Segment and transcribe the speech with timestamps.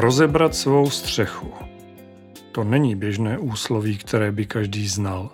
[0.00, 1.52] Rozebrat svou střechu.
[2.52, 5.30] To není běžné úsloví, které by každý znal.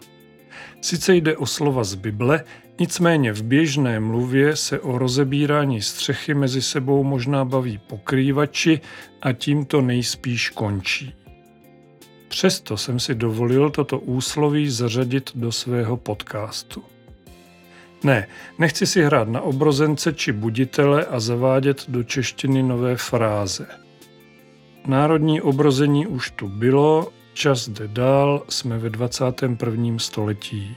[0.80, 2.44] Sice jde o slova z Bible,
[2.80, 8.80] nicméně v běžné mluvě se o rozebírání střechy mezi sebou možná baví pokrývači
[9.22, 11.14] a tím to nejspíš končí.
[12.28, 16.82] Přesto jsem si dovolil toto úsloví zařadit do svého podcastu.
[18.04, 23.85] Ne, nechci si hrát na obrozence či buditele a zavádět do češtiny nové fráze.
[24.86, 29.98] Národní obrození už tu bylo, čas jde dál, jsme ve 21.
[29.98, 30.76] století.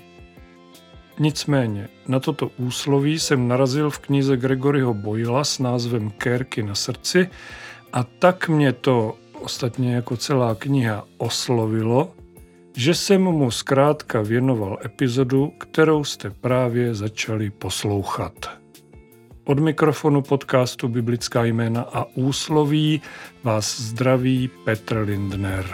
[1.20, 7.30] Nicméně, na toto úsloví jsem narazil v knize Gregoryho Boyla s názvem Kérky na srdci
[7.94, 12.14] a tak mě to, ostatně jako celá kniha, oslovilo,
[12.76, 18.59] že jsem mu zkrátka věnoval epizodu, kterou jste právě začali poslouchat.
[19.50, 23.02] Od mikrofonu podcastu Biblická jména a úsloví
[23.44, 25.66] vás zdraví Petr Lindner.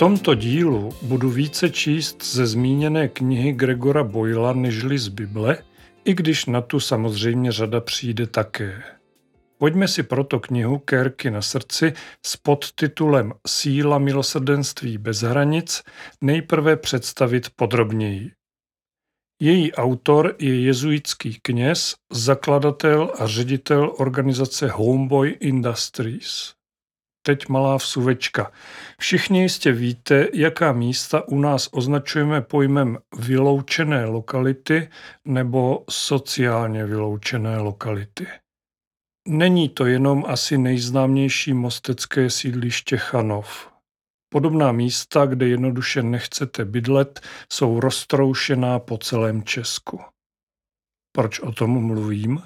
[0.00, 5.58] Tomto dílu budu více číst ze zmíněné knihy Gregora Boyla nežli z Bible,
[6.04, 8.82] i když na tu samozřejmě řada přijde také.
[9.58, 11.92] Pojďme si proto knihu Kérky na srdci
[12.26, 15.82] s podtitulem Síla milosrdenství bez hranic
[16.20, 18.32] nejprve představit podrobněji.
[19.42, 26.59] Její autor je jezuitský kněz, zakladatel a ředitel organizace Homeboy Industries.
[27.22, 28.52] Teď malá vsuvečka.
[28.98, 34.88] Všichni jistě víte, jaká místa u nás označujeme pojmem vyloučené lokality
[35.24, 38.26] nebo sociálně vyloučené lokality.
[39.28, 43.70] Není to jenom asi nejznámější mostecké sídliště Chanov.
[44.32, 47.20] Podobná místa, kde jednoduše nechcete bydlet,
[47.52, 50.00] jsou roztroušená po celém Česku.
[51.12, 52.42] Proč o tom mluvím?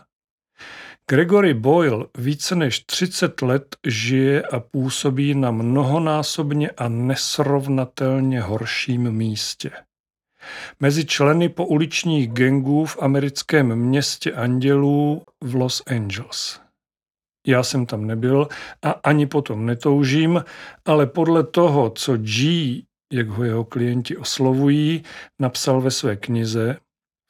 [1.10, 9.70] Gregory Boyle více než 30 let žije a působí na mnohonásobně a nesrovnatelně horším místě.
[10.80, 16.60] Mezi členy pouličních gangů v americkém městě Andělů v Los Angeles.
[17.46, 18.48] Já jsem tam nebyl
[18.82, 20.44] a ani potom netoužím,
[20.84, 22.82] ale podle toho, co G,
[23.12, 25.02] jak ho jeho klienti oslovují,
[25.40, 26.76] napsal ve své knize,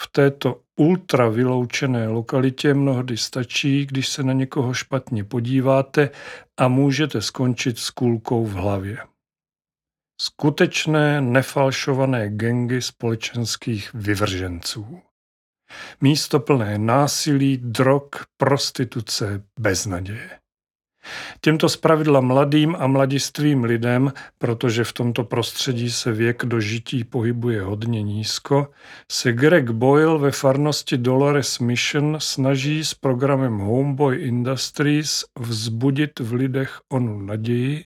[0.03, 6.11] v této ultra vyloučené lokalitě mnohdy stačí, když se na někoho špatně podíváte
[6.57, 8.99] a můžete skončit s kůlkou v hlavě.
[10.21, 15.01] Skutečné nefalšované gengy společenských vyvrženců.
[16.01, 20.44] Místo plné násilí, drog, prostituce, beznaděje.
[21.41, 28.03] Těmto zpravidla mladým a mladistvým lidem, protože v tomto prostředí se věk dožití pohybuje hodně
[28.03, 28.71] nízko,
[29.13, 36.81] se Greg Boyle ve farnosti Dolores Mission snaží s programem Homeboy Industries vzbudit v lidech
[36.93, 37.85] onu naději,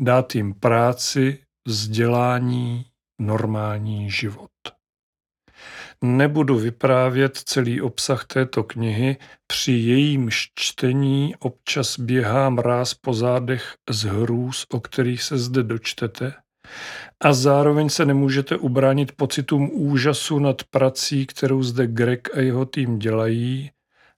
[0.00, 2.84] dát jim práci, vzdělání,
[3.20, 4.50] normální život.
[6.06, 9.16] Nebudu vyprávět celý obsah této knihy,
[9.46, 16.32] při jejím čtení občas běhá mráz po zádech z hrůz, o kterých se zde dočtete,
[17.20, 22.98] a zároveň se nemůžete ubránit pocitům úžasu nad prací, kterou zde Greg a jeho tým
[22.98, 23.70] dělají,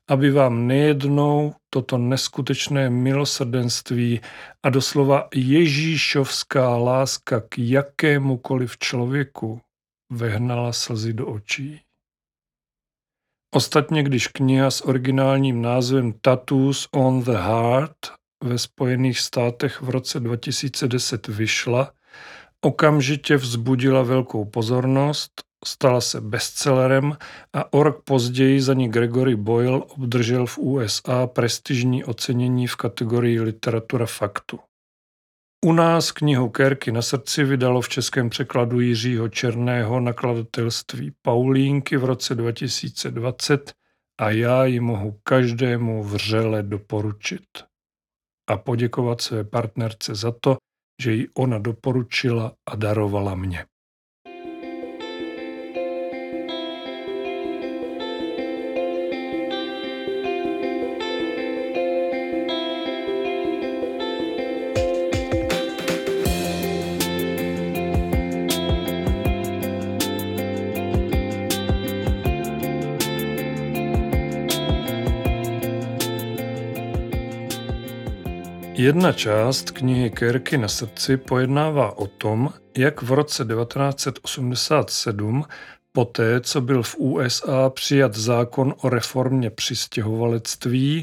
[0.09, 4.21] aby vám nejednou toto neskutečné milosrdenství
[4.63, 9.61] a doslova ježíšovská láska k jakémukoliv člověku
[10.11, 11.81] vehnala slzy do očí.
[13.55, 17.97] Ostatně, když kniha s originálním názvem Tattoos on the Heart
[18.45, 21.93] ve Spojených státech v roce 2010 vyšla,
[22.61, 25.33] okamžitě vzbudila velkou pozornost,
[25.65, 27.17] stala se bestsellerem
[27.53, 33.41] a o rok později za ní Gregory Boyle obdržel v USA prestižní ocenění v kategorii
[33.41, 34.59] literatura faktu.
[35.65, 42.05] U nás knihu Kérky na srdci vydalo v českém překladu Jiřího Černého nakladatelství Paulínky v
[42.05, 43.73] roce 2020
[44.21, 47.47] a já ji mohu každému vřele doporučit.
[48.51, 50.57] A poděkovat své partnerce za to,
[51.03, 53.65] že ji ona doporučila a darovala mě.
[78.79, 85.45] Jedna část knihy Kérky na srdci pojednává o tom, jak v roce 1987,
[85.93, 91.03] poté co byl v USA přijat zákon o reformě přistěhovalectví,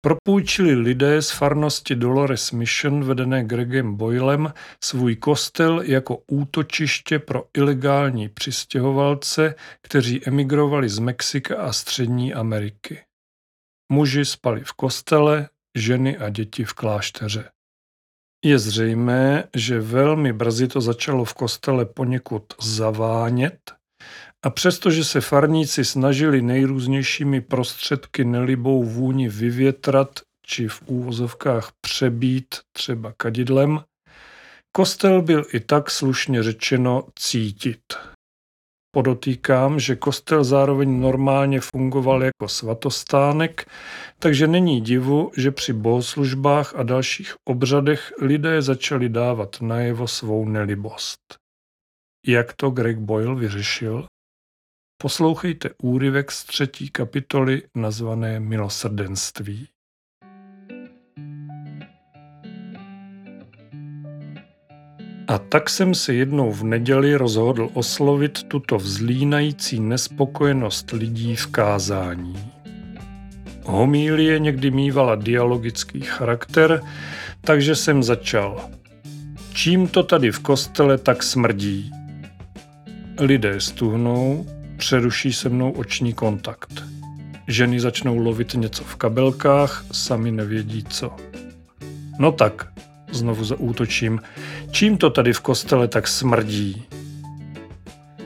[0.00, 4.52] propůjčili lidé z farnosti Dolores Mission vedené Gregem Boylem
[4.84, 13.00] svůj kostel jako útočiště pro ilegální přistěhovalce, kteří emigrovali z Mexika a Střední Ameriky.
[13.92, 15.48] Muži spali v kostele,
[15.78, 17.50] ženy a děti v klášteře.
[18.44, 23.72] Je zřejmé, že velmi brzy to začalo v kostele poněkud zavánět
[24.44, 33.12] a přestože se farníci snažili nejrůznějšími prostředky nelibou vůni vyvětrat či v úvozovkách přebít třeba
[33.16, 33.80] kadidlem,
[34.72, 37.82] kostel byl i tak slušně řečeno cítit.
[38.94, 43.70] Podotýkám, že kostel zároveň normálně fungoval jako svatostánek,
[44.18, 51.36] takže není divu, že při bohoslužbách a dalších obřadech lidé začali dávat najevo svou nelibost.
[52.26, 54.06] Jak to Greg Boyle vyřešil?
[55.02, 59.68] Poslouchejte úryvek z třetí kapitoly nazvané Milosrdenství.
[65.32, 72.52] A tak jsem se jednou v neděli rozhodl oslovit tuto vzlínající nespokojenost lidí v kázání.
[73.64, 76.82] Homílie někdy mývala dialogický charakter,
[77.40, 78.70] takže jsem začal.
[79.52, 81.90] Čím to tady v kostele tak smrdí?
[83.20, 84.46] Lidé stuhnou,
[84.76, 86.84] přeruší se mnou oční kontakt.
[87.48, 91.16] Ženy začnou lovit něco v kabelkách, sami nevědí co.
[92.18, 92.71] No tak,
[93.12, 94.20] znovu zaútočím,
[94.70, 96.84] čím to tady v kostele tak smrdí?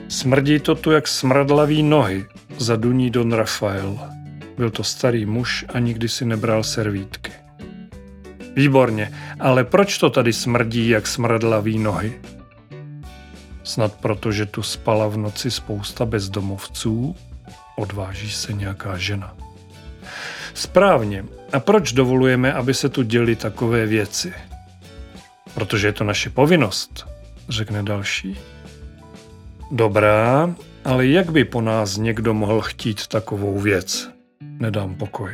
[0.07, 2.25] Smrdí to tu jak smradlavý nohy,
[2.57, 3.99] zaduní Don Rafael.
[4.57, 7.31] Byl to starý muž a nikdy si nebral servítky.
[8.55, 12.13] Výborně, ale proč to tady smrdí jak smradlavý nohy?
[13.63, 17.15] Snad proto, že tu spala v noci spousta bezdomovců?
[17.77, 19.35] Odváží se nějaká žena.
[20.53, 21.25] Správně.
[21.53, 24.33] A proč dovolujeme, aby se tu děli takové věci?
[25.57, 27.05] Protože je to naše povinnost,
[27.49, 28.37] řekne další.
[29.71, 30.55] Dobrá,
[30.85, 34.09] ale jak by po nás někdo mohl chtít takovou věc?
[34.41, 35.31] Nedám pokoj.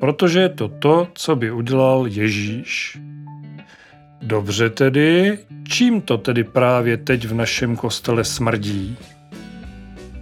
[0.00, 2.98] Protože je to to, co by udělal Ježíš.
[4.22, 5.38] Dobře tedy,
[5.68, 8.96] čím to tedy právě teď v našem kostele smrdí?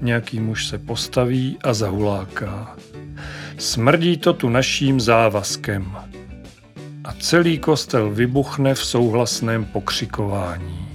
[0.01, 2.77] Nějaký muž se postaví a zahuláká.
[3.57, 5.97] Smrdí to tu naším závazkem.
[7.09, 10.89] A celý kostel vybuchne v souhlasném pokřikování.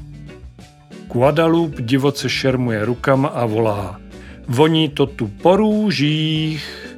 [1.14, 4.00] Guadalupe divoce šermuje rukama a volá.
[4.48, 6.96] Voní to tu po růžích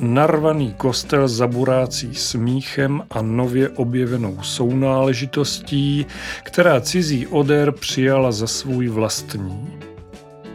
[0.00, 6.06] narvaný kostel zaburácí smíchem a nově objevenou sounáležitostí,
[6.42, 9.68] která cizí odér přijala za svůj vlastní.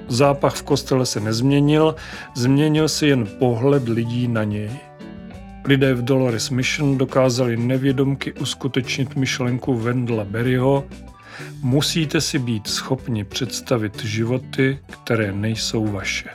[0.08, 1.96] Zápach v kostele se nezměnil,
[2.36, 4.72] změnil se jen pohled lidí na něj.
[5.66, 10.86] Lidé v Dolores Mission dokázali nevědomky uskutečnit myšlenku Vendla Berryho,
[11.62, 16.30] musíte si být schopni představit životy, které nejsou vaše.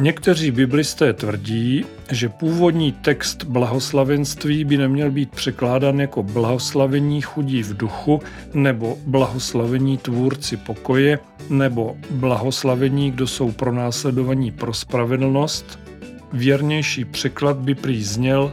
[0.00, 7.76] Někteří biblisté tvrdí, že původní text blahoslavenství by neměl být překládán jako blahoslavení chudí v
[7.76, 8.20] duchu
[8.54, 11.18] nebo blahoslavení tvůrci pokoje
[11.50, 15.85] nebo blahoslavení, kdo jsou pronásledovaní pro spravedlnost.
[16.32, 18.52] Věrnější překlad by prý zněl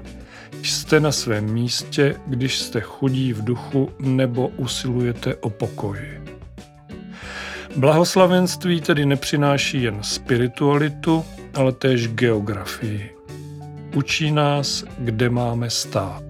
[0.63, 6.00] Jste na svém místě, když jste chudí v duchu nebo usilujete o pokoj.
[7.75, 13.15] Blahoslavenství tedy nepřináší jen spiritualitu, ale též geografii.
[13.96, 16.24] Učí nás, kde máme stát.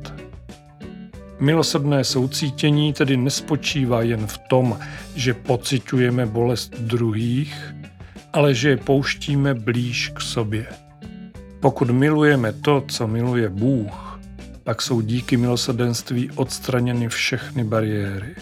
[1.39, 4.79] Milosrdné soucítění tedy nespočívá jen v tom,
[5.15, 7.75] že pociťujeme bolest druhých,
[8.33, 10.82] ale že je pouštíme blíž k sobě.
[11.63, 14.19] Pokud milujeme to, co miluje Bůh,
[14.63, 18.35] pak jsou díky milosrdenství odstraněny všechny bariéry.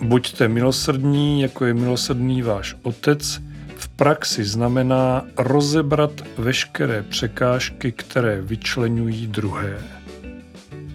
[0.00, 3.40] Buďte milosrdní, jako je milosrdný váš Otec,
[3.76, 9.78] v praxi znamená rozebrat veškeré překážky, které vyčlenují druhé.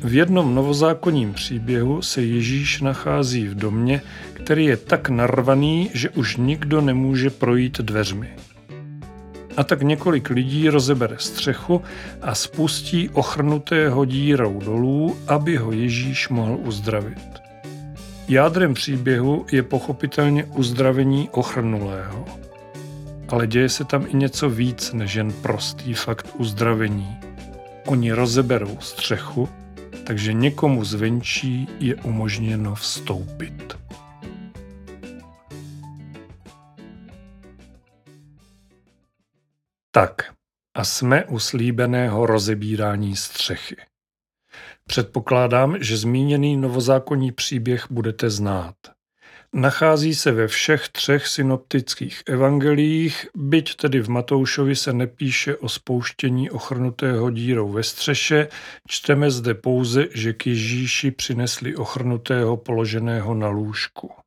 [0.04, 4.02] V jednom novozákonním příběhu se Ježíš nachází v domě,
[4.34, 8.43] který je tak narvaný, že už nikdo nemůže projít dveřmi.
[9.58, 11.82] A tak několik lidí rozebere střechu
[12.22, 17.44] a spustí ochrnutého dírou dolů, aby ho Ježíš mohl uzdravit.
[18.28, 22.26] Jádrem příběhu je pochopitelně uzdravení ochrnulého.
[23.30, 27.18] Ale děje se tam i něco víc než jen prostý fakt uzdravení.
[27.86, 29.50] Oni rozeberou střechu,
[30.04, 33.83] takže někomu zvenčí je umožněno vstoupit.
[39.96, 40.34] Tak,
[40.78, 43.76] a jsme u slíbeného rozebírání střechy.
[44.88, 48.76] Předpokládám, že zmíněný novozákonní příběh budete znát.
[49.54, 56.52] Nachází se ve všech třech synoptických evangeliích, byť tedy v Matoušovi se nepíše o spouštění
[56.52, 58.48] ochrnutého dírou ve střeše,
[58.88, 64.23] čteme zde pouze, že k Ježíši přinesli ochrnutého položeného na lůžku.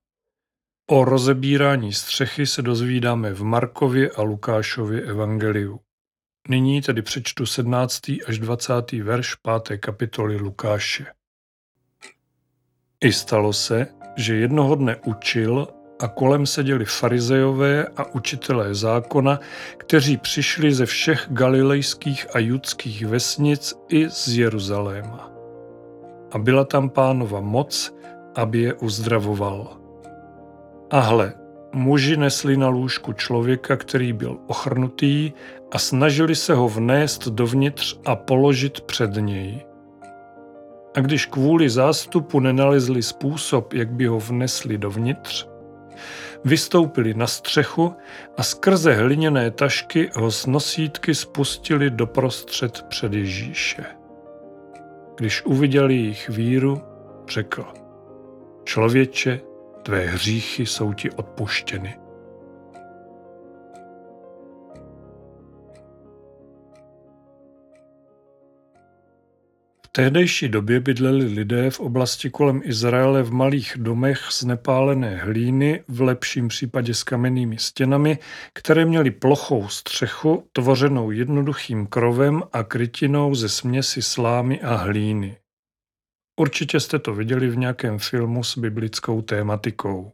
[0.90, 5.80] O rozebírání střechy se dozvídáme v Markově a Lukášově evangeliu.
[6.48, 8.00] Nyní tedy přečtu 17.
[8.26, 8.92] až 20.
[8.92, 9.78] verš 5.
[9.78, 11.06] kapitoly Lukáše.
[13.00, 15.68] I stalo se, že jednoho dne učil
[16.00, 19.40] a kolem seděli farizejové a učitelé zákona,
[19.76, 25.30] kteří přišli ze všech galilejských a judských vesnic i z Jeruzaléma.
[26.32, 27.94] A byla tam pánova moc,
[28.34, 29.85] aby je uzdravoval.
[30.90, 31.32] A hle,
[31.72, 35.32] muži nesli na lůžku člověka, který byl ochrnutý
[35.72, 39.64] a snažili se ho vnést dovnitř a položit před něj.
[40.96, 45.46] A když kvůli zástupu nenalezli způsob, jak by ho vnesli dovnitř,
[46.44, 47.94] vystoupili na střechu
[48.36, 53.84] a skrze hliněné tašky ho s nosítky spustili doprostřed před Ježíše.
[55.16, 56.82] Když uviděli jejich víru,
[57.28, 57.66] řekl,
[58.64, 59.40] člověče,
[59.86, 61.98] tvé hříchy jsou ti odpuštěny.
[69.96, 76.00] tehdejší době bydleli lidé v oblasti kolem Izraele v malých domech z nepálené hlíny, v
[76.00, 78.18] lepším případě s kamennými stěnami,
[78.52, 85.36] které měly plochou střechu, tvořenou jednoduchým krovem a krytinou ze směsi slámy a hlíny.
[86.36, 90.12] Určitě jste to viděli v nějakém filmu s biblickou tématikou.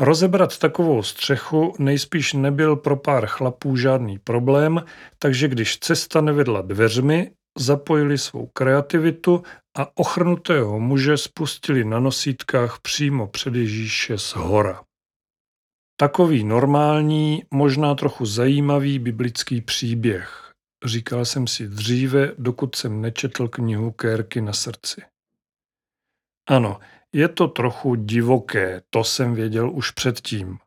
[0.00, 4.84] Rozebrat takovou střechu nejspíš nebyl pro pár chlapů žádný problém,
[5.18, 9.42] takže když cesta nevedla dveřmi, zapojili svou kreativitu
[9.76, 14.82] a ochrnutého muže spustili na nosítkách přímo před Ježíše z hora.
[15.96, 20.49] Takový normální, možná trochu zajímavý biblický příběh.
[20.84, 25.02] Říkal jsem si dříve, dokud jsem nečetl knihu Kérky na srdci.
[26.48, 26.80] Ano,
[27.12, 30.58] je to trochu divoké, to jsem věděl už předtím.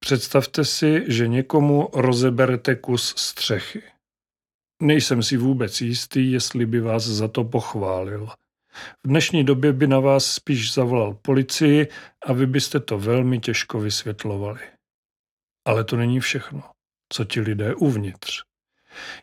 [0.00, 3.82] Představte si, že někomu rozeberete kus střechy.
[4.82, 8.28] Nejsem si vůbec jistý, jestli by vás za to pochválil.
[9.04, 11.88] V dnešní době by na vás spíš zavolal policii
[12.26, 14.60] a vy byste to velmi těžko vysvětlovali.
[15.66, 16.62] Ale to není všechno,
[17.12, 18.49] co ti lidé uvnitř.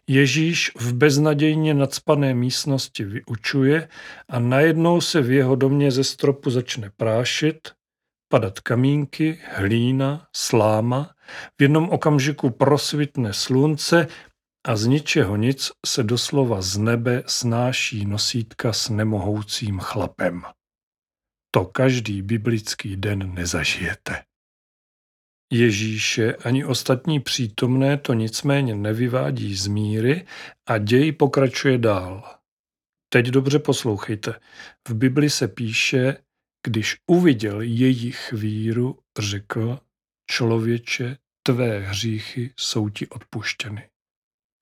[0.07, 3.89] Ježíš v beznadějně nadspané místnosti vyučuje
[4.29, 7.71] a najednou se v jeho domě ze stropu začne prášit,
[8.29, 11.12] padat kamínky, hlína, sláma,
[11.59, 14.07] v jednom okamžiku prosvitne slunce
[14.67, 20.43] a z ničeho nic se doslova z nebe snáší nosítka s nemohoucím chlapem.
[21.51, 24.24] To každý biblický den nezažijete.
[25.54, 30.25] Ježíše ani ostatní přítomné to nicméně nevyvádí z míry
[30.66, 32.39] a děj pokračuje dál.
[33.10, 34.39] Teď dobře poslouchejte.
[34.88, 36.18] V Bibli se píše,
[36.68, 39.80] když uviděl jejich víru, řekl,
[40.32, 43.89] člověče, tvé hříchy jsou ti odpuštěny.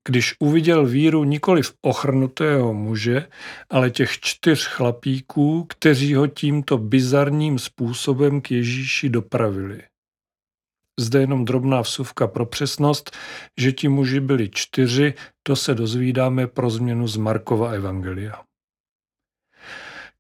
[0.08, 3.28] Když uviděl víru nikoli v ochrnutého muže,
[3.70, 9.82] ale těch čtyř chlapíků, kteří ho tímto bizarním způsobem k Ježíši dopravili.
[11.00, 13.12] Zde jenom drobná vsuvka pro přesnost,
[13.60, 18.44] že ti muži byli čtyři, to se dozvídáme pro změnu z Markova Evangelia.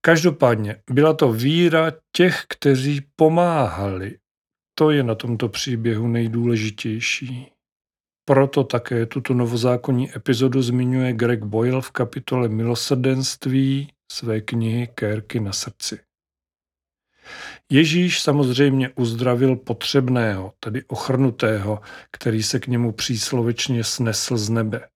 [0.01, 4.17] Každopádně byla to víra těch, kteří pomáhali.
[4.77, 7.51] To je na tomto příběhu nejdůležitější.
[8.25, 15.53] Proto také tuto novozákonní epizodu zmiňuje Greg Boyle v kapitole Milosrdenství své knihy Kérky na
[15.53, 15.99] srdci.
[17.71, 21.81] Ježíš samozřejmě uzdravil potřebného, tedy ochrnutého,
[22.11, 24.87] který se k němu příslovečně snesl z nebe.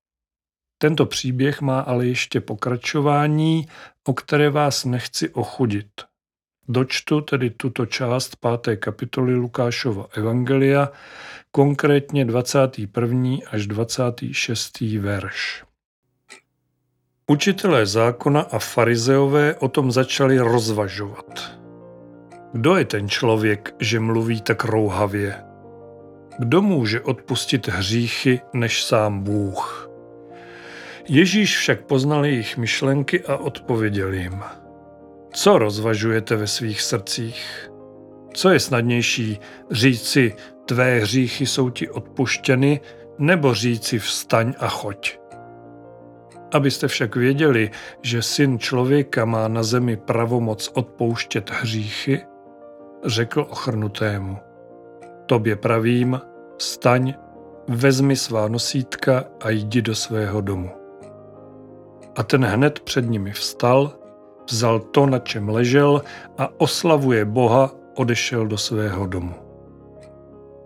[0.78, 3.68] Tento příběh má ale ještě pokračování,
[4.08, 5.88] o které vás nechci ochudit.
[6.68, 10.92] Dočtu tedy tuto část páté kapitoly Lukášova Evangelia,
[11.52, 13.38] konkrétně 21.
[13.52, 14.82] až 26.
[14.82, 15.64] verš.
[17.28, 21.59] Učitelé zákona a farizeové o tom začali rozvažovat.
[22.54, 25.44] Kdo je ten člověk, že mluví tak rouhavě?
[26.40, 29.90] Kdo může odpustit hříchy než sám Bůh?
[31.08, 34.44] Ježíš však poznal jejich myšlenky a odpověděl jim.
[35.34, 37.70] Co rozvažujete ve svých srdcích?
[38.34, 39.40] Co je snadnější
[39.72, 40.34] říci,
[40.66, 42.80] tvé hříchy jsou ti odpuštěny,
[43.18, 45.20] nebo říci vstaň a choď?
[46.54, 52.22] Abyste však věděli, že syn člověka má na zemi pravomoc odpouštět hříchy,
[53.06, 54.38] řekl ochrnutému.
[55.26, 56.22] Tobě pravím,
[56.58, 57.14] staň,
[57.68, 60.70] vezmi svá nosítka a jdi do svého domu.
[62.16, 63.92] A ten hned před nimi vstal,
[64.52, 66.02] vzal to, na čem ležel
[66.38, 69.34] a oslavuje Boha, odešel do svého domu.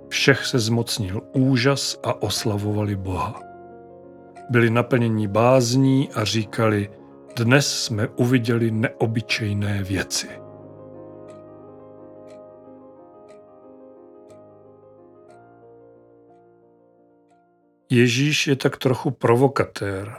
[0.10, 3.42] Všech se zmocnil úžas a oslavovali Boha.
[4.50, 6.90] Byli naplněni bázní a říkali,
[7.36, 10.43] dnes jsme uviděli neobyčejné věci.
[17.94, 20.16] Ježíš je tak trochu provokatér.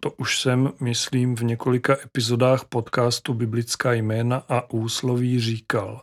[0.00, 6.02] To už jsem, myslím, v několika epizodách podcastu Biblická jména a úsloví říkal.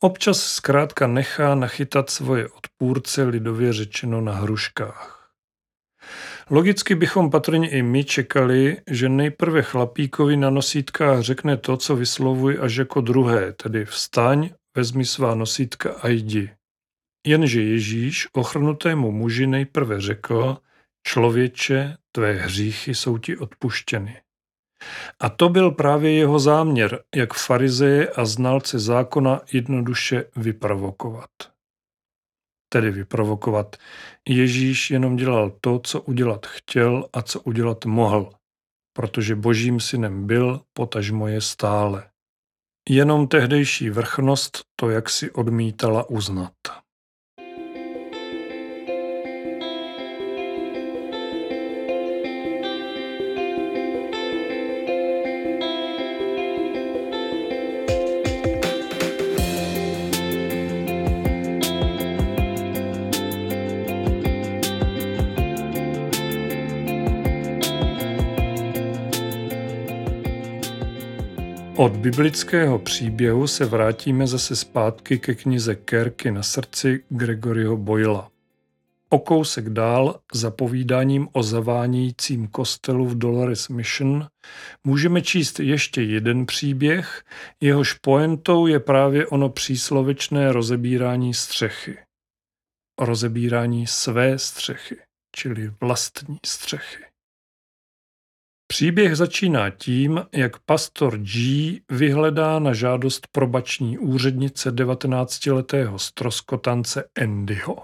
[0.00, 5.30] Občas zkrátka nechá nachytat svoje odpůrce lidově řečeno na hruškách.
[6.50, 12.58] Logicky bychom patrně i my čekali, že nejprve chlapíkovi na nosítkách řekne to, co vyslovuje
[12.58, 16.50] až jako druhé, tedy vstaň, vezmi svá nosítka a jdi.
[17.26, 20.56] Jenže Ježíš ochrnutému muži nejprve řekl,
[21.06, 24.20] člověče, tvé hříchy jsou ti odpuštěny.
[25.20, 31.30] A to byl právě jeho záměr, jak farizeje a znalce zákona jednoduše vyprovokovat.
[32.68, 33.76] Tedy vyprovokovat.
[34.28, 38.32] Ježíš jenom dělal to, co udělat chtěl a co udělat mohl,
[38.92, 42.10] protože božím synem byl, potažmo je stále.
[42.88, 46.83] Jenom tehdejší vrchnost to jaksi odmítala uznat.
[71.76, 78.30] Od biblického příběhu se vrátíme zase zpátky ke knize Kerky na srdci Gregoryho Boyla.
[79.08, 84.26] O kousek dál, za povídáním o zavánějícím kostelu v Dolores Mission,
[84.84, 87.24] můžeme číst ještě jeden příběh,
[87.60, 91.98] jehož poentou je právě ono příslovečné rozebírání střechy.
[93.00, 94.96] Rozebírání své střechy,
[95.36, 97.13] čili vlastní střechy.
[98.74, 107.76] Příběh začíná tím, jak pastor G vyhledá na žádost probační úřednice 19-letého stroskotance Andyho.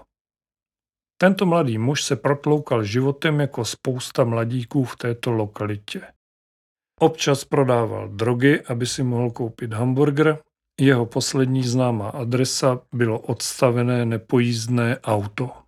[1.21, 6.01] Tento mladý muž se protloukal životem jako spousta mladíků v této lokalitě.
[6.99, 10.39] Občas prodával drogy, aby si mohl koupit hamburger.
[10.79, 15.60] Jeho poslední známá adresa bylo odstavené nepojízdné auto.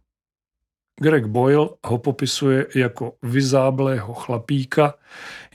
[1.02, 4.94] Greg Boyle ho popisuje jako vyzáblého chlapíka,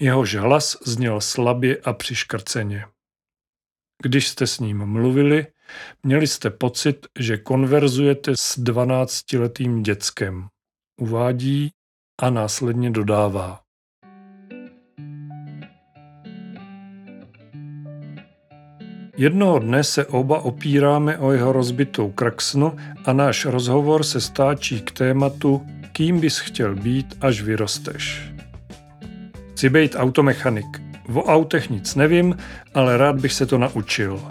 [0.01, 2.85] jehož hlas zněl slabě a přiškrceně.
[4.03, 5.47] Když jste s ním mluvili,
[6.03, 10.49] měli jste pocit, že konverzujete s dvanáctiletým dětskem.
[11.01, 11.71] Uvádí
[12.23, 13.68] a následně dodává.
[19.19, 24.91] Jednoho dne se oba opíráme o jeho rozbitou kraxnu a náš rozhovor se stáčí k
[24.91, 28.33] tématu Kým bys chtěl být, až vyrosteš.
[29.53, 30.83] Chci být automechanik.
[31.15, 32.37] O autech nic nevím,
[32.75, 34.23] ale rád bych se to naučil.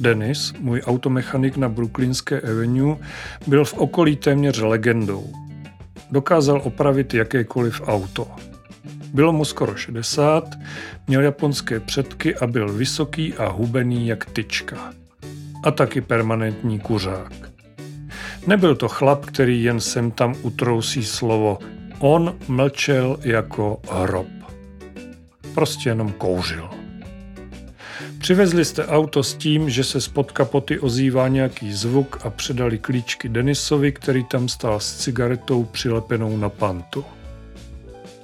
[0.00, 2.96] Dennis, můj automechanik na Brooklynské Avenue,
[3.46, 5.32] byl v okolí téměř legendou.
[6.10, 8.28] Dokázal opravit jakékoliv auto.
[9.12, 10.44] Bylo mu skoro 60,
[11.06, 14.92] měl japonské předky a byl vysoký a hubený jak tyčka.
[15.64, 17.32] A taky permanentní kuřák.
[18.46, 21.58] Nebyl to chlap, který jen sem tam utrousí slovo.
[21.98, 24.26] On mlčel jako hrob.
[25.54, 26.70] Prostě jenom kouřil.
[28.18, 33.28] Přivezli jste auto s tím, že se spod kapoty ozývá nějaký zvuk a předali klíčky
[33.28, 37.04] Denisovi, který tam stál s cigaretou přilepenou na pantu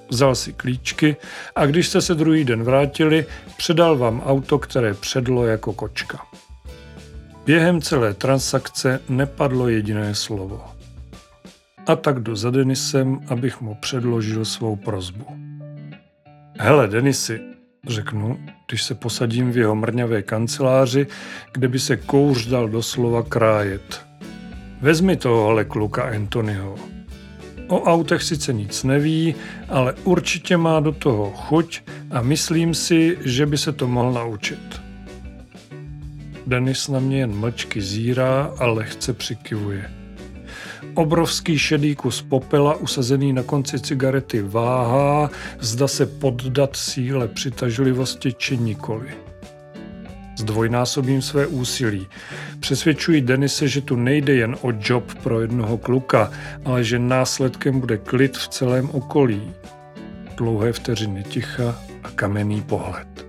[0.08, 1.16] vzal si klíčky
[1.56, 6.20] a když jste se druhý den vrátili, předal vám auto, které předlo jako kočka.
[7.46, 10.64] Během celé transakce nepadlo jediné slovo.
[11.86, 15.26] A tak jdu za Denisem, abych mu předložil svou prozbu.
[16.58, 17.40] Hele, Denisi,
[17.88, 18.38] řeknu,
[18.68, 21.06] když se posadím v jeho mrňavé kanceláři,
[21.52, 24.06] kde by se kouř dal doslova krájet.
[24.80, 26.93] Vezmi tohohle kluka Anthonyho.
[27.68, 29.34] O autech sice nic neví,
[29.68, 34.80] ale určitě má do toho chuť a myslím si, že by se to mohl naučit.
[36.46, 39.90] Denis na mě jen mlčky zírá a lehce přikivuje.
[40.94, 48.56] Obrovský šedý kus popela usazený na konci cigarety váhá, zda se poddat síle přitažlivosti či
[48.58, 49.08] nikoli.
[50.36, 52.06] Zdvojnásobím své úsilí.
[52.60, 56.30] Přesvědčuji Denise, že tu nejde jen o job pro jednoho kluka,
[56.64, 59.52] ale že následkem bude klid v celém okolí.
[60.36, 63.26] Dlouhé vteřiny ticha a kamenný pohled.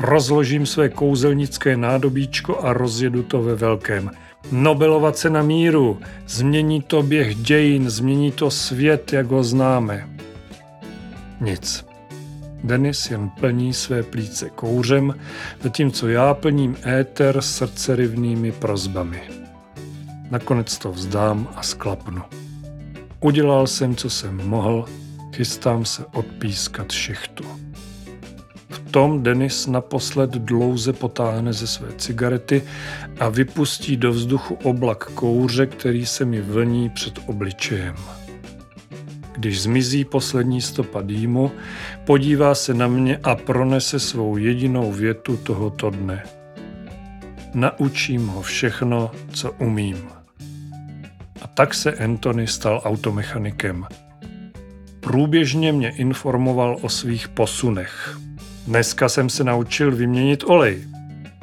[0.00, 4.10] Rozložím své kouzelnické nádobíčko a rozjedu to ve velkém.
[4.52, 6.00] Nobelova cena míru.
[6.26, 10.08] Změní to běh dějin, změní to svět, jak ho známe.
[11.40, 11.87] Nic.
[12.64, 15.14] Denis jen plní své plíce kouřem,
[15.62, 19.20] zatímco já plním éter srdcerivnými prozbami.
[20.30, 22.22] Nakonec to vzdám a sklapnu.
[23.20, 24.84] Udělal jsem, co jsem mohl,
[25.36, 27.44] chystám se odpískat šichtu.
[28.70, 32.62] V tom Denis naposled dlouze potáhne ze své cigarety
[33.20, 38.17] a vypustí do vzduchu oblak kouře, který se mi vlní před obličejem.
[39.38, 41.50] Když zmizí poslední stopa dýmu,
[42.04, 46.22] podívá se na mě a pronese svou jedinou větu tohoto dne.
[47.54, 50.08] Naučím ho všechno, co umím.
[51.42, 53.86] A tak se Anthony stal automechanikem.
[55.00, 58.18] Průběžně mě informoval o svých posunech.
[58.66, 60.84] Dneska jsem se naučil vyměnit olej.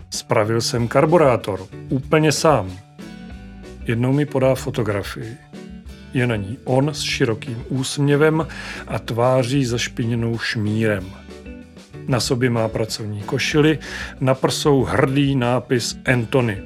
[0.09, 2.71] Spravil jsem karburátor, úplně sám.
[3.85, 5.37] Jednou mi podá fotografii.
[6.15, 8.47] Je na ní on s širokým úsměvem
[8.87, 11.11] a tváří zašpiněnou šmírem.
[12.07, 13.79] Na sobě má pracovní košily,
[14.19, 16.61] na prsou hrdý nápis Anthony.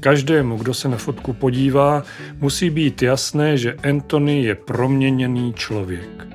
[0.00, 2.02] Každému, kdo se na fotku podívá,
[2.40, 6.26] musí být jasné, že Anthony je proměněný člověk.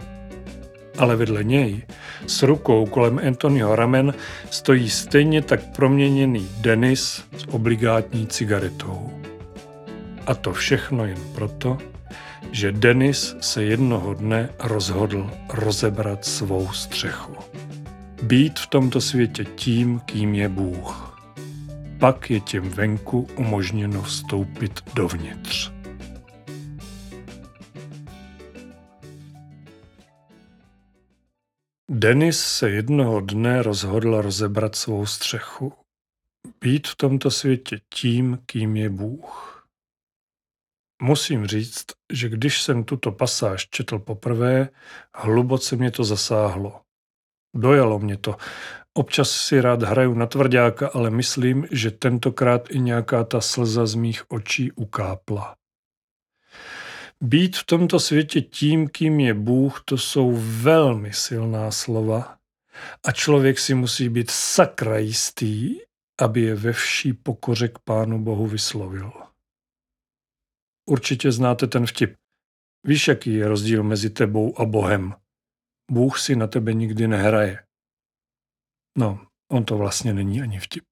[0.97, 1.81] Ale vedle něj,
[2.27, 4.13] s rukou kolem Anthonyho ramen,
[4.49, 9.09] stojí stejně tak proměněný Denis s obligátní cigaretou.
[10.27, 11.77] A to všechno jen proto,
[12.51, 17.35] že Denis se jednoho dne rozhodl rozebrat svou střechu.
[18.23, 21.19] Být v tomto světě tím, kým je Bůh.
[21.99, 25.71] Pak je těm venku umožněno vstoupit dovnitř.
[31.91, 35.73] Denis se jednoho dne rozhodl rozebrat svou střechu.
[36.61, 39.48] Být v tomto světě tím, kým je Bůh.
[41.01, 44.69] Musím říct, že když jsem tuto pasáž četl poprvé,
[45.15, 46.81] hluboce mě to zasáhlo.
[47.55, 48.35] Dojalo mě to.
[48.93, 53.95] Občas si rád hraju na tvrdáka, ale myslím, že tentokrát i nějaká ta slza z
[53.95, 55.55] mých očí ukápla.
[57.21, 62.37] Být v tomto světě tím, kým je Bůh, to jsou velmi silná slova
[63.05, 65.75] a člověk si musí být sakra jistý,
[66.21, 69.28] aby je ve vší pokoře k Pánu Bohu vyslovil.
[70.89, 72.15] Určitě znáte ten vtip.
[72.83, 75.13] Víš, jaký je rozdíl mezi tebou a Bohem?
[75.91, 77.63] Bůh si na tebe nikdy nehraje.
[78.97, 79.19] No,
[79.51, 80.83] on to vlastně není ani vtip.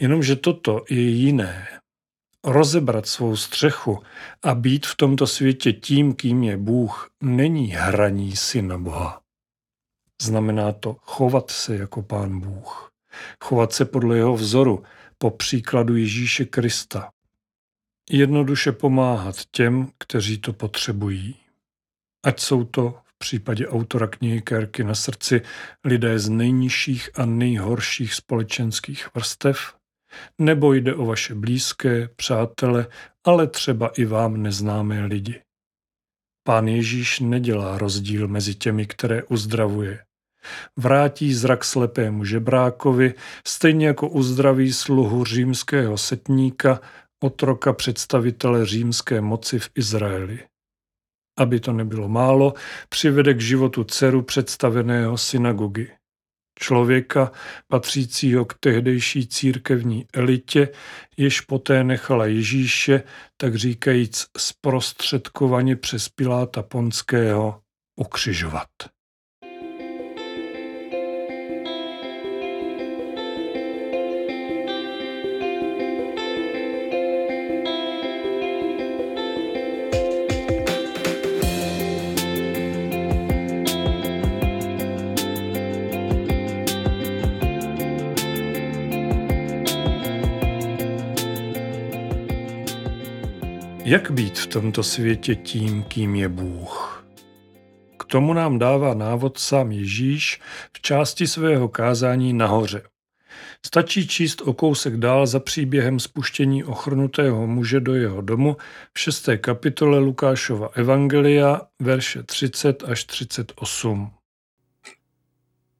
[0.00, 1.68] Jenomže toto je jiné.
[2.44, 4.02] Rozebrat svou střechu
[4.42, 9.22] a být v tomto světě tím, kým je Bůh, není hraní si na Boha.
[10.22, 12.90] Znamená to chovat se jako Pán Bůh.
[13.44, 14.82] Chovat se podle jeho vzoru,
[15.18, 17.12] po příkladu Ježíše Krista
[18.10, 21.36] jednoduše pomáhat těm, kteří to potřebují.
[22.24, 25.42] Ať jsou to v případě autora knihy Kerky na srdci
[25.84, 29.76] lidé z nejnižších a nejhorších společenských vrstev,
[30.38, 32.86] nebo jde o vaše blízké, přátele,
[33.24, 35.42] ale třeba i vám neznámé lidi.
[36.44, 40.04] Pán Ježíš nedělá rozdíl mezi těmi, které uzdravuje.
[40.76, 43.14] Vrátí zrak slepému žebrákovi,
[43.46, 46.80] stejně jako uzdraví sluhu římského setníka
[47.22, 50.38] otroka představitele římské moci v Izraeli.
[51.38, 52.54] Aby to nebylo málo,
[52.88, 55.90] přivede k životu dceru představeného synagogy.
[56.58, 57.32] Člověka
[57.68, 60.68] patřícího k tehdejší církevní elitě,
[61.16, 63.02] jež poté nechala Ježíše,
[63.36, 67.60] tak říkajíc zprostředkovaně přes Piláta Ponského,
[67.96, 68.68] ukřižovat.
[93.84, 97.06] Jak být v tomto světě tím, kým je Bůh?
[97.98, 100.40] K tomu nám dává návod sám Ježíš
[100.76, 102.82] v části svého kázání nahoře.
[103.66, 108.56] Stačí číst o kousek dál za příběhem spuštění ochrnutého muže do jeho domu
[108.94, 114.10] v šesté kapitole Lukášova Evangelia, verše 30 až 38.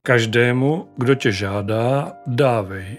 [0.02, 2.98] Každému, kdo tě žádá, dávej.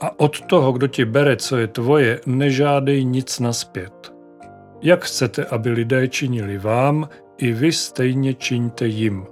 [0.00, 4.17] A od toho, kdo ti bere, co je tvoje, nežádej nic naspět.
[4.82, 9.26] Jak chcete, aby lidé činili vám, i vy stejně čiňte jim.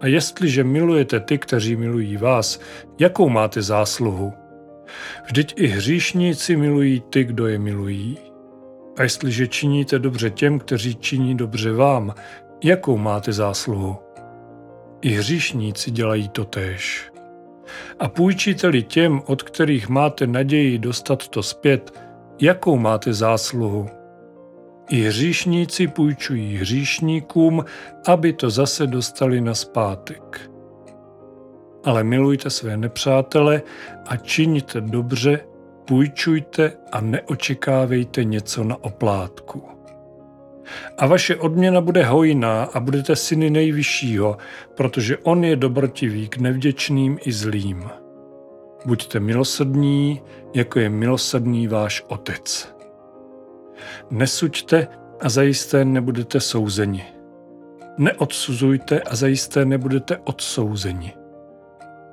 [0.00, 2.60] A jestliže milujete ty, kteří milují vás,
[2.98, 4.32] jakou máte zásluhu?
[5.26, 8.18] Vždyť i hříšníci milují ty, kdo je milují.
[8.98, 12.14] A jestliže činíte dobře těm, kteří činí dobře vám,
[12.64, 13.96] jakou máte zásluhu?
[15.02, 17.10] I hříšníci dělají to též.
[17.98, 21.98] A půjčíte-li těm, od kterých máte naději dostat to zpět,
[22.40, 24.01] jakou máte zásluhu?
[24.90, 27.64] I hříšníci půjčují hříšníkům,
[28.06, 30.50] aby to zase dostali na zpátek.
[31.84, 33.62] Ale milujte své nepřátele
[34.06, 35.40] a čiňte dobře,
[35.88, 39.62] půjčujte a neočekávejte něco na oplátku.
[40.98, 44.36] A vaše odměna bude hojná a budete syny nejvyššího,
[44.74, 47.90] protože on je dobrotivý k nevděčným i zlým.
[48.86, 50.22] Buďte milosrdní,
[50.54, 52.74] jako je milosrdný váš otec.
[54.10, 54.88] Nesuďte
[55.20, 57.04] a zajisté nebudete souzeni.
[57.98, 61.12] Neodsuzujte a zajisté nebudete odsouzeni.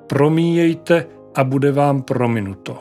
[0.07, 1.05] Promíjejte
[1.35, 2.77] a bude vám prominuto.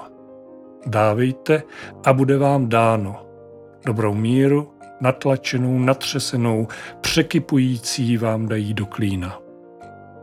[0.86, 1.62] Dávejte
[2.04, 3.26] a bude vám dáno.
[3.86, 4.70] Dobrou míru,
[5.00, 6.68] natlačenou, natřesenou,
[7.00, 9.38] překypující vám dají do klína.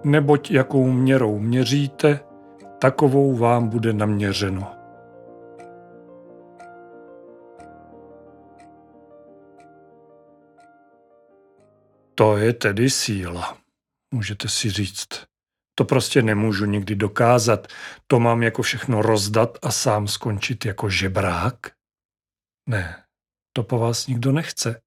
[0.03, 2.19] Neboť jakou měrou měříte,
[2.79, 4.67] takovou vám bude naměřeno.
[12.15, 13.57] To je tedy síla,
[14.13, 15.07] můžete si říct.
[15.77, 17.67] To prostě nemůžu nikdy dokázat.
[18.07, 21.57] To mám jako všechno rozdat a sám skončit jako žebrák?
[22.69, 23.03] Ne,
[23.53, 24.81] to po vás nikdo nechce.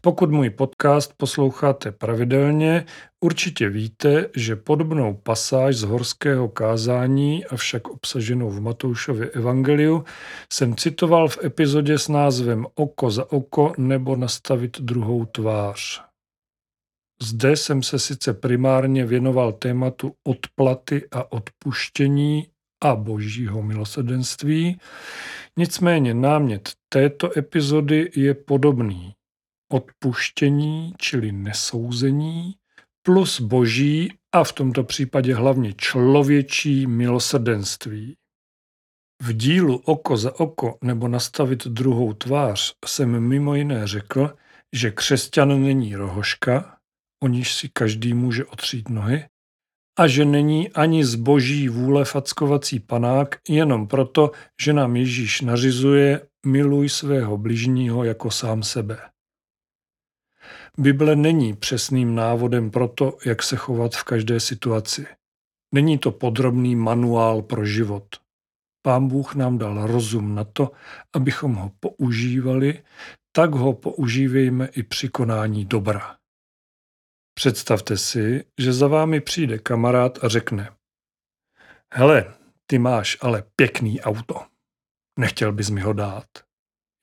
[0.00, 2.86] Pokud můj podcast posloucháte pravidelně,
[3.20, 10.04] určitě víte, že podobnou pasáž z horského kázání, avšak obsaženou v Matoušově evangeliu,
[10.52, 16.11] jsem citoval v epizodě s názvem Oko za oko nebo nastavit druhou tvář.
[17.22, 22.46] Zde jsem se sice primárně věnoval tématu odplaty a odpuštění
[22.84, 24.80] a božího milosedenství,
[25.56, 29.14] nicméně námět této epizody je podobný.
[29.72, 32.54] Odpuštění, čili nesouzení,
[33.02, 38.16] plus boží a v tomto případě hlavně člověčí milosrdenství.
[39.22, 44.34] V dílu Oko za oko nebo nastavit druhou tvář jsem mimo jiné řekl,
[44.72, 46.78] že křesťan není rohoška,
[47.22, 49.24] o níž si každý může otřít nohy,
[49.98, 54.30] a že není ani z boží vůle fackovací panák jenom proto,
[54.62, 58.98] že nám Ježíš nařizuje miluj svého bližního jako sám sebe.
[60.78, 65.06] Bible není přesným návodem pro to, jak se chovat v každé situaci.
[65.74, 68.04] Není to podrobný manuál pro život.
[68.82, 70.72] Pán Bůh nám dal rozum na to,
[71.14, 72.82] abychom ho používali,
[73.32, 76.21] tak ho používejme i při konání dobra.
[77.34, 80.70] Představte si, že za vámi přijde kamarád a řekne
[81.94, 82.34] Hele,
[82.66, 84.42] ty máš ale pěkný auto.
[85.18, 86.26] Nechtěl bys mi ho dát.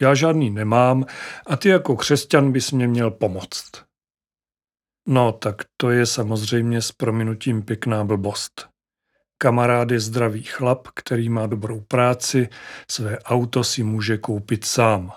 [0.02, 1.06] Já žádný nemám
[1.46, 3.72] a ty jako křesťan bys mě měl pomoct.
[5.08, 8.70] No, tak to je samozřejmě s prominutím pěkná blbost.
[9.38, 12.50] Kamarád je zdravý chlap, který má dobrou práci,
[12.92, 15.12] své auto si může koupit sám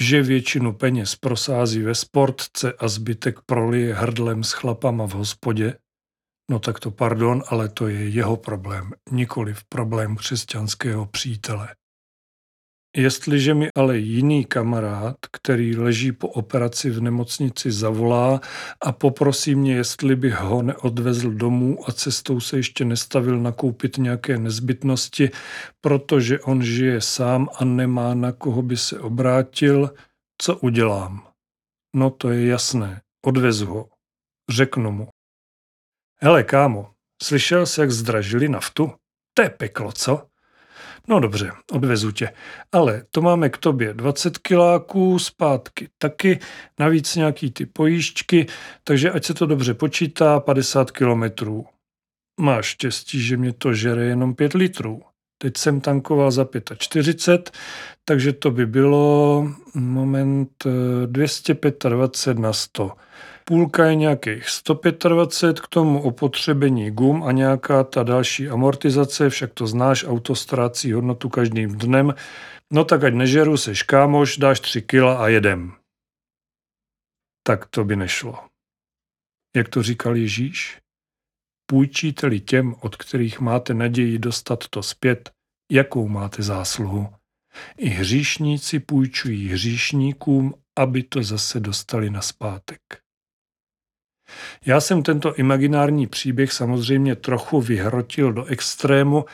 [0.00, 5.74] že většinu peněz prosází ve sportce a zbytek prolije hrdlem s chlapama v hospodě,
[6.50, 11.68] no tak to pardon, ale to je jeho problém, nikoliv problém křesťanského přítele.
[12.96, 18.40] Jestliže mi ale jiný kamarád, který leží po operaci v nemocnici, zavolá
[18.82, 24.38] a poprosí mě, jestli bych ho neodvezl domů a cestou se ještě nestavil nakoupit nějaké
[24.38, 25.30] nezbytnosti,
[25.80, 29.94] protože on žije sám a nemá na koho by se obrátil,
[30.42, 31.28] co udělám?
[31.96, 33.88] No to je jasné, odvezu ho.
[34.50, 35.08] Řeknu mu.
[36.20, 38.92] Hele, kámo, slyšel jsi, jak zdražili naftu?
[39.34, 40.27] To je peklo, co?
[41.08, 42.32] No dobře, odvezu tě.
[42.72, 46.38] Ale to máme k tobě 20 kiláků, zpátky taky,
[46.78, 48.46] navíc nějaký ty pojížďky,
[48.84, 51.66] takže ať se to dobře počítá, 50 kilometrů.
[52.40, 55.02] Máš štěstí, že mě to žere jenom 5 litrů.
[55.38, 56.48] Teď jsem tankoval za
[56.78, 57.50] 45,
[58.04, 60.64] takže to by bylo moment
[61.06, 62.92] 225 na 100.
[63.44, 69.66] Půlka je nějakých 125, k tomu opotřebení gum a nějaká ta další amortizace, však to
[69.66, 72.14] znáš, auto ztrácí hodnotu každým dnem.
[72.72, 75.72] No tak ať nežeru, se kámoš, dáš 3 kila a jedem.
[77.46, 78.38] Tak to by nešlo.
[79.56, 80.78] Jak to říkal Ježíš?
[81.70, 85.30] Půjčíte-li těm, od kterých máte naději dostat to zpět,
[85.72, 87.08] jakou máte zásluhu?
[87.76, 92.80] I hříšníci půjčují hříšníkům, aby to zase dostali na zpátek.
[94.66, 99.24] Já jsem tento imaginární příběh samozřejmě trochu vyhrotil do extrému,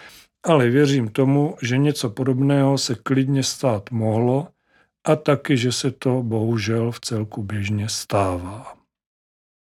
[0.45, 4.49] ale věřím tomu, že něco podobného se klidně stát mohlo
[5.05, 8.77] a taky, že se to bohužel v celku běžně stává.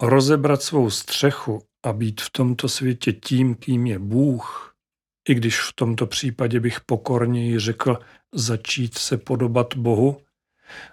[0.02, 4.74] Rozebrat svou střechu a být v tomto světě tím, kým je Bůh,
[5.30, 8.00] i když v tomto případě bych pokorněji řekl
[8.34, 10.18] začít se podobat Bohu,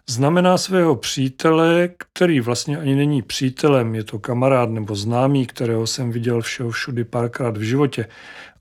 [0.08, 6.10] znamená svého přítele, který vlastně ani není přítelem, je to kamarád nebo známý, kterého jsem
[6.10, 8.08] viděl všeho všudy párkrát v životě,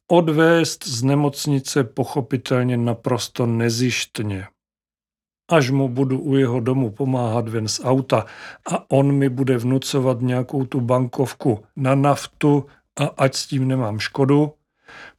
[0.07, 4.47] odvést z nemocnice pochopitelně naprosto nezištně.
[5.49, 8.25] Až mu budu u jeho domu pomáhat ven z auta
[8.71, 12.65] a on mi bude vnucovat nějakou tu bankovku na naftu
[12.99, 14.53] a ať s tím nemám škodu,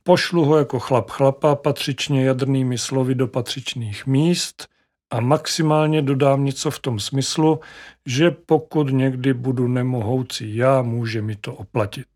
[0.02, 4.68] pošlu ho jako chlap chlapa patřičně jadrnými slovy do patřičných míst
[5.10, 7.60] a maximálně dodám něco v tom smyslu,
[8.06, 12.06] že pokud někdy budu nemohoucí já, může mi to oplatit.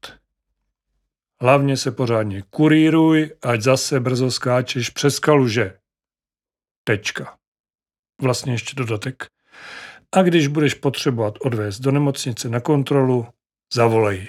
[1.41, 5.77] Hlavně se pořádně kuríruj, ať zase brzo skáčeš přes kaluže.
[6.85, 7.37] Tečka.
[8.23, 9.27] Vlastně ještě dodatek.
[10.13, 13.27] A když budeš potřebovat odvést do nemocnice na kontrolu,
[13.75, 14.29] zavolej.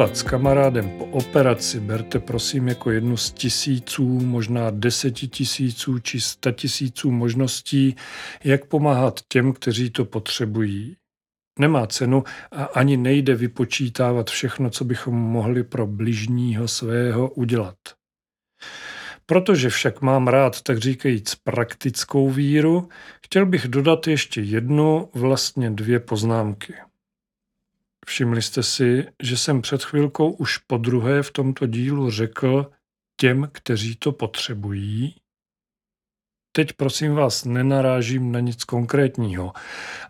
[0.00, 6.20] Příklad s kamarádem po operaci berte prosím jako jednu z tisíců, možná deseti tisíců či
[6.20, 7.96] sta tisíců možností,
[8.44, 10.96] jak pomáhat těm, kteří to potřebují.
[11.58, 17.76] Nemá cenu a ani nejde vypočítávat všechno, co bychom mohli pro bližního svého udělat.
[19.26, 22.88] Protože však mám rád, tak říkajíc, praktickou víru,
[23.24, 26.74] chtěl bych dodat ještě jednu, vlastně dvě poznámky.
[28.10, 32.70] Všimli jste si, že jsem před chvilkou už po druhé v tomto dílu řekl
[33.20, 35.14] těm, kteří to potřebují?
[36.52, 39.52] Teď prosím vás nenarážím na nic konkrétního,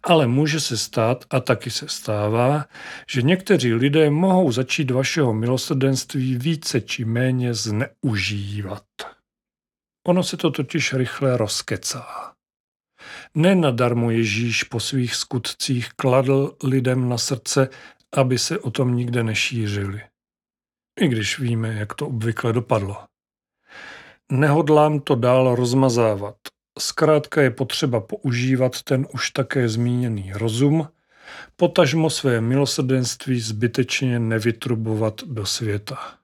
[0.02, 2.64] ale může se stát, a taky se stává,
[3.10, 8.84] že někteří lidé mohou začít vašeho milosrdenství více či méně zneužívat.
[10.06, 12.29] Ono se to totiž rychle rozkecá.
[13.34, 17.68] Nenadarmo Ježíš po svých skutcích kladl lidem na srdce,
[18.16, 20.02] aby se o tom nikde nešířili.
[21.00, 22.96] I když víme, jak to obvykle dopadlo.
[24.32, 26.36] Nehodlám to dál rozmazávat.
[26.78, 30.88] Zkrátka je potřeba používat ten už také zmíněný rozum,
[31.56, 36.18] potažmo své milosrdenství zbytečně nevytrubovat do světa.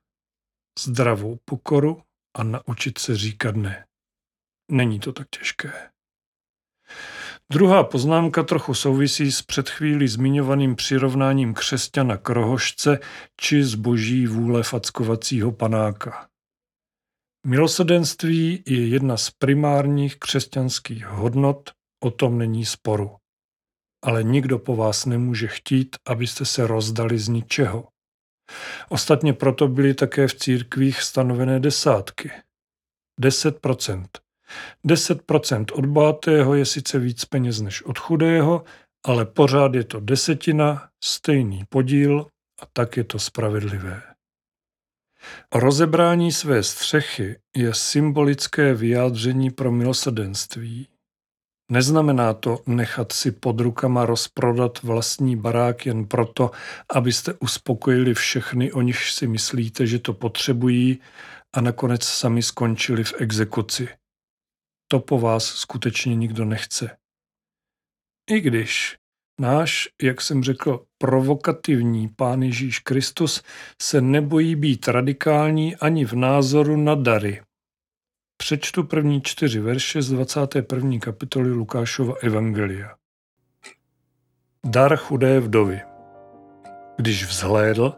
[0.79, 2.03] Zdravou pokoru
[2.37, 3.87] a naučit se říkat ne.
[4.71, 5.73] Není to tak těžké.
[7.53, 12.99] Druhá poznámka trochu souvisí s před chvíli zmiňovaným přirovnáním křesťana k rohožce
[13.37, 16.29] či zboží vůle fackovacího panáka.
[17.47, 21.71] Milosedenství je jedna z primárních křesťanských hodnot,
[22.05, 23.17] o tom není sporu.
[24.05, 27.89] Ale nikdo po vás nemůže chtít, abyste se rozdali z ničeho.
[28.89, 32.31] Ostatně proto byly také v církvích stanovené desátky.
[33.21, 34.26] 10%.
[34.87, 38.65] 10% od bohatého je sice víc peněz než od chudého,
[39.05, 42.27] ale pořád je to desetina, stejný podíl
[42.63, 44.03] a tak je to spravedlivé.
[45.55, 50.89] Rozebrání své střechy je symbolické vyjádření pro milosrdenství.
[51.73, 56.51] Neznamená to nechat si pod rukama rozprodat vlastní barák jen proto,
[56.95, 61.01] abyste uspokojili všechny, o nich si myslíte, že to potřebují
[61.57, 63.89] a nakonec sami skončili v exekuci
[64.89, 66.97] to po vás skutečně nikdo nechce.
[68.31, 68.97] I když
[69.41, 73.43] náš, jak jsem řekl, provokativní Pán Ježíš Kristus
[73.83, 77.43] se nebojí být radikální ani v názoru na dary.
[78.37, 80.99] Přečtu první čtyři verše z 21.
[80.99, 82.97] kapitoly Lukášova Evangelia.
[84.67, 85.81] Dar chudé vdovy.
[86.97, 87.95] Když vzhlédl,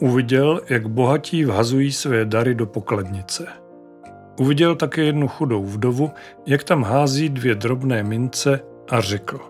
[0.00, 3.65] uviděl, jak bohatí vhazují své dary do pokladnice.
[4.38, 6.10] Uviděl také jednu chudou vdovu,
[6.46, 8.60] jak tam hází dvě drobné mince
[8.90, 9.40] a řekl.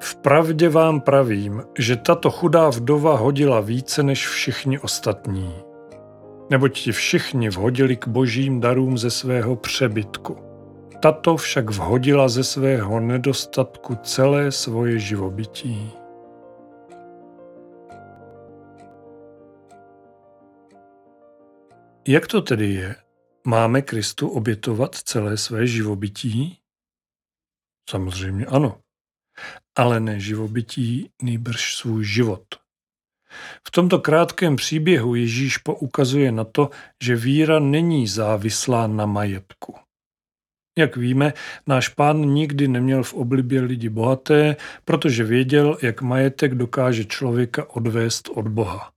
[0.00, 5.54] Vpravdě vám pravím, že tato chudá vdova hodila více než všichni ostatní.
[6.50, 10.36] Neboť ti všichni vhodili k božím darům ze svého přebytku.
[11.00, 15.92] Tato však vhodila ze svého nedostatku celé svoje živobytí.
[22.08, 22.94] Jak to tedy je?
[23.46, 26.58] Máme Kristu obětovat celé své živobytí?
[27.90, 28.80] Samozřejmě ano.
[29.76, 32.44] Ale ne živobytí, nýbrž svůj život.
[33.68, 36.70] V tomto krátkém příběhu Ježíš poukazuje na to,
[37.02, 39.74] že víra není závislá na majetku.
[40.78, 41.32] Jak víme,
[41.66, 48.28] náš pán nikdy neměl v oblibě lidi bohaté, protože věděl, jak majetek dokáže člověka odvést
[48.28, 48.91] od Boha.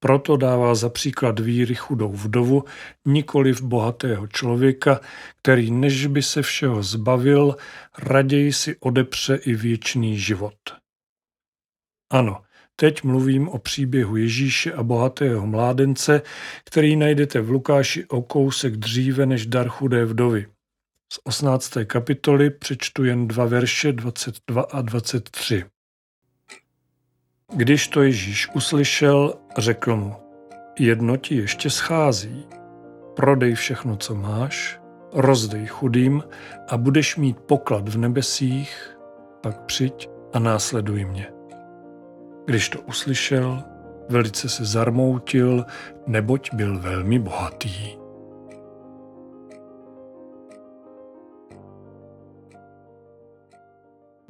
[0.00, 2.64] Proto dává za příklad víry chudou vdovu,
[3.06, 5.00] nikoli v bohatého člověka,
[5.42, 7.56] který než by se všeho zbavil,
[7.98, 10.54] raději si odepře i věčný život.
[12.12, 12.42] Ano,
[12.76, 16.22] teď mluvím o příběhu Ježíše a bohatého mládence,
[16.64, 20.46] který najdete v Lukáši o kousek dříve než dar chudé vdovy.
[21.12, 21.72] Z 18.
[21.86, 25.64] kapitoly přečtu jen dva verše 22 a 23.
[27.52, 30.14] Když to Ježíš uslyšel, řekl mu,
[30.78, 32.46] jedno ti ještě schází.
[33.16, 34.80] Prodej všechno, co máš,
[35.12, 36.22] rozdej chudým
[36.68, 38.98] a budeš mít poklad v nebesích,
[39.40, 41.26] pak přijď a následuj mě.
[42.46, 43.62] Když to uslyšel,
[44.08, 45.64] velice se zarmoutil,
[46.06, 47.96] neboť byl velmi bohatý.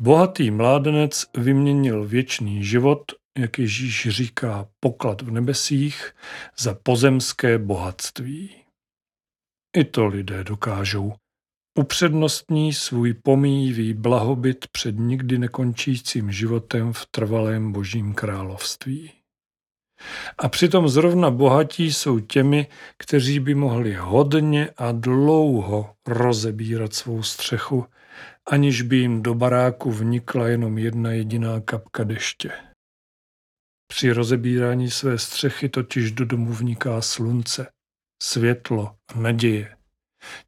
[0.03, 6.13] Bohatý mládenec vyměnil věčný život, jak Ježíš říká, poklad v nebesích,
[6.59, 8.51] za pozemské bohatství.
[9.77, 11.13] I to lidé dokážou.
[11.79, 19.13] Upřednostní svůj pomíjivý blahobyt před nikdy nekončícím životem v trvalém božím království.
[20.39, 22.67] A přitom zrovna bohatí jsou těmi,
[22.99, 27.87] kteří by mohli hodně a dlouho rozebírat svou střechu,
[28.47, 32.53] aniž by jim do baráku vnikla jenom jedna jediná kapka deště.
[33.87, 37.73] Při rozebírání své střechy totiž do domu vniká slunce,
[38.23, 39.77] světlo a naděje,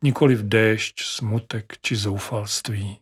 [0.02, 3.01] nikoli v déšť, smutek či zoufalství.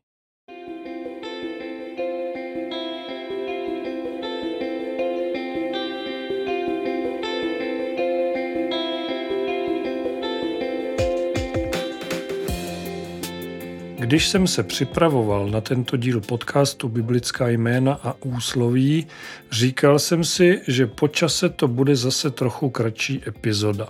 [14.11, 19.07] Když jsem se připravoval na tento díl podcastu Biblická jména a úsloví,
[19.51, 23.89] říkal jsem si, že po čase to bude zase trochu kratší epizoda.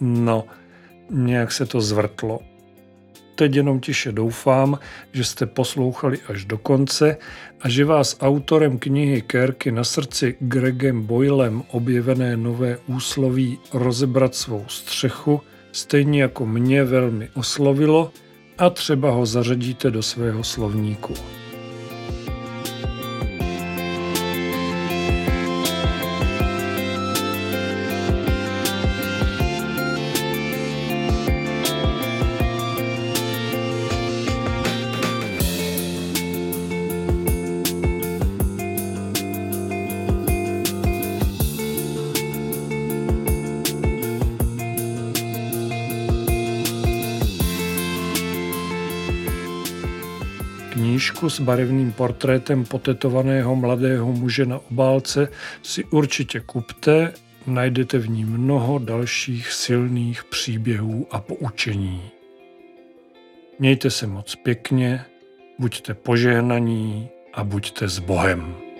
[0.00, 0.44] No,
[1.10, 2.40] nějak se to zvrtlo.
[3.34, 4.78] Teď jenom tiše doufám,
[5.12, 7.16] že jste poslouchali až do konce
[7.60, 14.64] a že vás autorem knihy Kérky na srdci Gregem Boylem objevené nové úsloví rozebrat svou
[14.68, 15.40] střechu
[15.72, 18.12] stejně jako mě velmi oslovilo–
[18.62, 21.14] a třeba ho zařadíte do svého slovníku.
[51.42, 55.28] Barevným portrétem potetovaného mladého muže na obálce
[55.62, 57.12] si určitě kupte,
[57.46, 62.02] najdete v ní mnoho dalších silných příběhů a poučení.
[63.58, 65.04] Mějte se moc pěkně,
[65.58, 68.71] buďte požehnaní a buďte s Bohem.